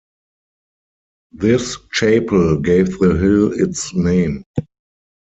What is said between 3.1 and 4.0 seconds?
hill its